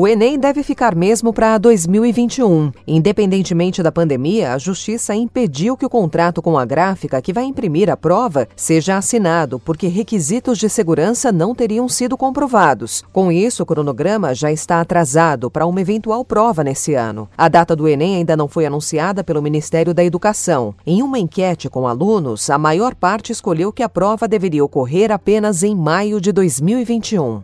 [0.00, 2.72] O Enem deve ficar mesmo para 2021.
[2.88, 7.90] Independentemente da pandemia, a Justiça impediu que o contrato com a gráfica que vai imprimir
[7.90, 13.04] a prova seja assinado, porque requisitos de segurança não teriam sido comprovados.
[13.12, 17.28] Com isso, o cronograma já está atrasado para uma eventual prova nesse ano.
[17.36, 20.74] A data do Enem ainda não foi anunciada pelo Ministério da Educação.
[20.86, 25.62] Em uma enquete com alunos, a maior parte escolheu que a prova deveria ocorrer apenas
[25.62, 27.42] em maio de 2021.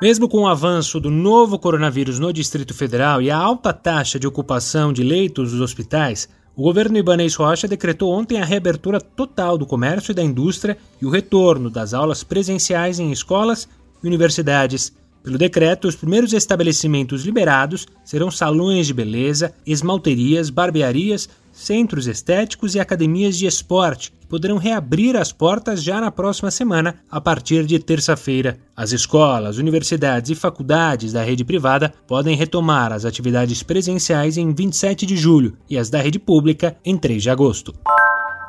[0.00, 4.26] Mesmo com o avanço do novo coronavírus no Distrito Federal e a alta taxa de
[4.26, 6.26] ocupação de leitos dos hospitais,
[6.56, 11.04] o governo Ibanez Rocha decretou ontem a reabertura total do comércio e da indústria e
[11.04, 13.68] o retorno das aulas presenciais em escolas
[14.02, 14.90] e universidades.
[15.22, 22.80] Pelo decreto, os primeiros estabelecimentos liberados serão salões de beleza, esmalterias, barbearias, centros estéticos e
[22.80, 28.58] academias de esporte, poderão reabrir as portas já na próxima semana, a partir de terça-feira.
[28.76, 35.04] As escolas, universidades e faculdades da rede privada podem retomar as atividades presenciais em 27
[35.04, 37.74] de julho e as da rede pública em 3 de agosto.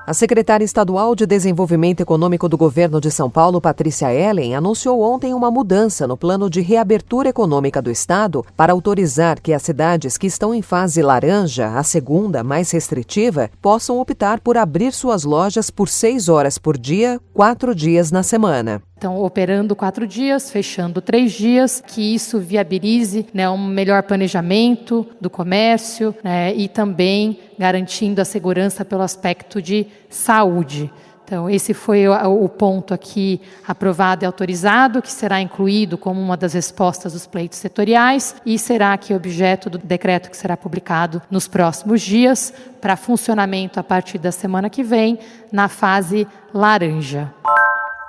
[0.06, 5.32] A secretária estadual de Desenvolvimento Econômico do governo de São Paulo, Patrícia Ellen, anunciou ontem
[5.32, 10.26] uma mudança no plano de reabertura econômica do estado para autorizar que as cidades que
[10.26, 15.88] estão em fase laranja, a segunda, mais restritiva, possam optar por abrir suas lojas por
[15.88, 18.82] seis horas por dia, quatro dias na semana.
[19.02, 25.28] Então, operando quatro dias, fechando três dias, que isso viabilize né, um melhor planejamento do
[25.28, 30.94] comércio né, e também garantindo a segurança pelo aspecto de saúde.
[31.26, 36.54] Então, esse foi o, ponto aqui aprovado e autorizado, que será incluído como uma das
[36.54, 42.04] respostas dos pleitos setoriais e será aqui objeto do decreto que será publicado nos próximos
[42.04, 45.18] dias, para funcionamento a partir da semana que vem,
[45.52, 47.34] na fase laranja.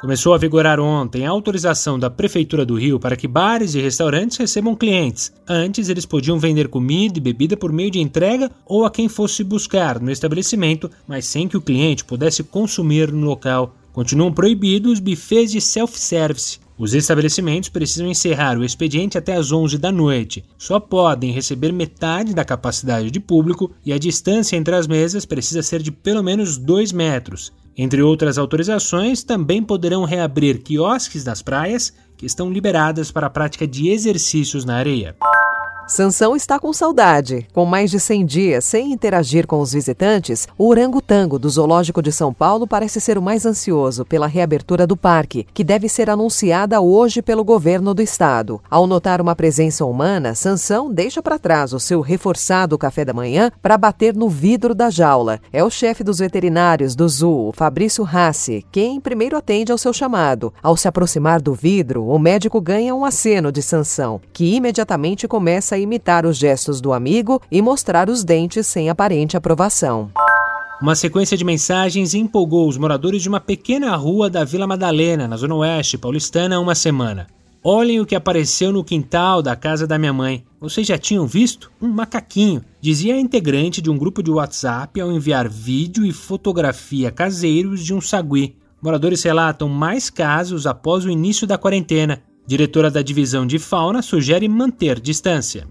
[0.03, 4.37] Começou a vigorar ontem a autorização da Prefeitura do Rio para que bares e restaurantes
[4.37, 5.32] recebam clientes.
[5.47, 9.44] Antes, eles podiam vender comida e bebida por meio de entrega ou a quem fosse
[9.44, 13.77] buscar no estabelecimento, mas sem que o cliente pudesse consumir no local.
[13.93, 16.59] Continuam proibidos os de self-service.
[16.77, 20.44] Os estabelecimentos precisam encerrar o expediente até às 11 da noite.
[20.59, 25.62] Só podem receber metade da capacidade de público e a distância entre as mesas precisa
[25.62, 27.53] ser de pelo menos 2 metros.
[27.77, 33.66] Entre outras autorizações, também poderão reabrir quiosques nas praias que estão liberadas para a prática
[33.66, 35.16] de exercícios na areia.
[35.87, 37.47] Sansão está com saudade.
[37.53, 42.12] Com mais de 100 dias sem interagir com os visitantes, o orangotango do Zoológico de
[42.12, 46.81] São Paulo parece ser o mais ansioso pela reabertura do parque, que deve ser anunciada
[46.81, 48.60] hoje pelo governo do estado.
[48.71, 53.50] Ao notar uma presença humana, Sansão deixa para trás o seu reforçado café da manhã
[53.60, 55.41] para bater no vidro da jaula.
[55.53, 60.54] É o chefe dos veterinários do zoo, Fabrício Rassi, quem primeiro atende ao seu chamado.
[60.62, 65.72] Ao se aproximar do vidro, o médico ganha um aceno de Sansão, que imediatamente começa
[65.75, 70.10] a imitar os gestos do amigo e mostrar os dentes sem aparente aprovação.
[70.81, 75.37] Uma sequência de mensagens empolgou os moradores de uma pequena rua da Vila Madalena, na
[75.37, 77.28] Zona Oeste paulistana, há uma semana.
[77.65, 80.44] Olhem o que apareceu no quintal da casa da minha mãe.
[80.60, 81.71] Vocês já tinham visto?
[81.81, 87.12] Um macaquinho, dizia a integrante de um grupo de WhatsApp ao enviar vídeo e fotografia
[87.12, 88.56] caseiros de um sagui.
[88.83, 92.21] Moradores relatam mais casos após o início da quarentena.
[92.53, 95.67] Diretora da Divisão de Fauna sugere manter distância.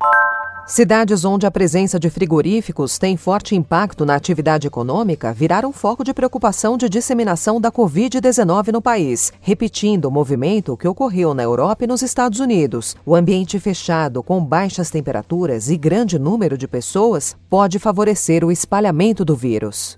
[0.66, 6.12] Cidades onde a presença de frigoríficos tem forte impacto na atividade econômica viraram foco de
[6.12, 11.88] preocupação de disseminação da Covid-19 no país, repetindo o movimento que ocorreu na Europa e
[11.88, 12.96] nos Estados Unidos.
[13.06, 19.24] O ambiente fechado, com baixas temperaturas e grande número de pessoas, pode favorecer o espalhamento
[19.24, 19.96] do vírus.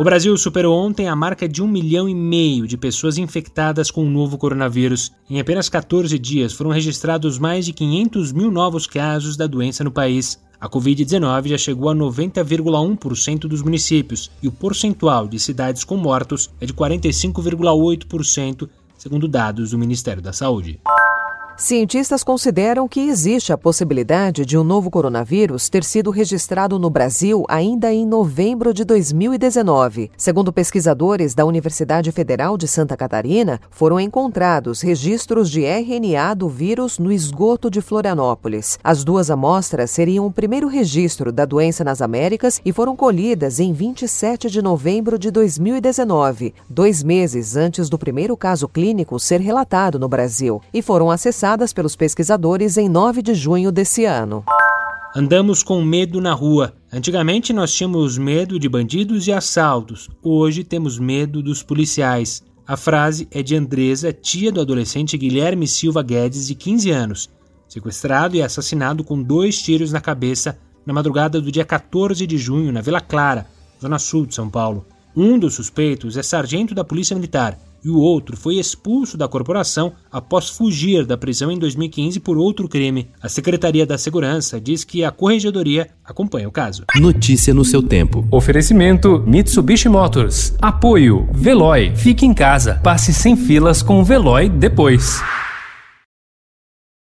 [0.00, 4.02] O Brasil superou ontem a marca de um milhão e meio de pessoas infectadas com
[4.02, 5.12] o novo coronavírus.
[5.28, 9.90] Em apenas 14 dias foram registrados mais de 500 mil novos casos da doença no
[9.90, 10.40] país.
[10.58, 16.48] A Covid-19 já chegou a 90,1% dos municípios e o percentual de cidades com mortos
[16.62, 20.80] é de 45,8%, segundo dados do Ministério da Saúde.
[21.60, 27.44] Cientistas consideram que existe a possibilidade de um novo coronavírus ter sido registrado no Brasil
[27.46, 30.10] ainda em novembro de 2019.
[30.16, 36.98] Segundo pesquisadores da Universidade Federal de Santa Catarina, foram encontrados registros de RNA do vírus
[36.98, 38.78] no esgoto de Florianópolis.
[38.82, 43.74] As duas amostras seriam o primeiro registro da doença nas Américas e foram colhidas em
[43.74, 50.08] 27 de novembro de 2019, dois meses antes do primeiro caso clínico ser relatado no
[50.08, 54.44] Brasil, e foram acessadas pelos pesquisadores em 9 de junho desse ano.
[55.16, 56.72] Andamos com medo na rua.
[56.92, 62.44] Antigamente nós tínhamos medo de bandidos e assaltos, hoje temos medo dos policiais.
[62.64, 67.30] A frase é de Andresa, tia do adolescente Guilherme Silva Guedes, de 15 anos,
[67.68, 70.56] sequestrado e assassinado com dois tiros na cabeça
[70.86, 73.46] na madrugada do dia 14 de junho, na Vila Clara,
[73.82, 74.86] zona sul de São Paulo.
[75.16, 79.92] Um dos suspeitos é sargento da Polícia Militar e o outro foi expulso da corporação
[80.10, 83.08] após fugir da prisão em 2015 por outro crime.
[83.22, 86.84] A Secretaria da Segurança diz que a Corregedoria acompanha o caso.
[86.96, 88.26] Notícia no seu tempo.
[88.30, 90.54] Oferecimento Mitsubishi Motors.
[90.60, 91.94] Apoio Veloy.
[91.96, 92.80] Fique em casa.
[92.82, 95.20] Passe sem filas com o Veloy depois.